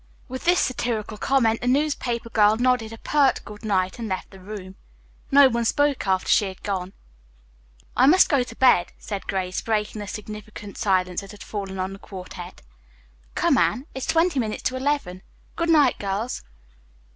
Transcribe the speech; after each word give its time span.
With 0.27 0.45
this 0.45 0.59
satirical 0.59 1.19
comment 1.19 1.61
the 1.61 1.67
newspaper 1.67 2.29
girl 2.31 2.57
nodded 2.57 2.91
a 2.91 2.97
pert 2.97 3.45
good 3.45 3.63
night 3.63 3.99
and 3.99 4.07
left 4.07 4.31
the 4.31 4.39
room. 4.39 4.73
No 5.29 5.47
one 5.47 5.63
spoke 5.63 6.07
after 6.07 6.27
she 6.27 6.45
had 6.45 6.63
gone. 6.63 6.93
"I 7.95 8.07
must 8.07 8.27
go 8.27 8.41
to 8.41 8.55
bed," 8.55 8.93
said 8.97 9.27
Grace, 9.27 9.61
breaking 9.61 9.99
the 10.01 10.07
significant 10.07 10.79
silence 10.79 11.21
that 11.21 11.29
had 11.29 11.43
fallen 11.43 11.77
on 11.77 11.93
the 11.93 11.99
quartette. 11.99 12.63
"Come, 13.35 13.59
Anne, 13.59 13.85
it's 13.93 14.07
twenty 14.07 14.39
minutes 14.39 14.63
to 14.63 14.75
eleven. 14.75 15.21
Good 15.55 15.69
night, 15.69 15.99
girls." 15.99 16.41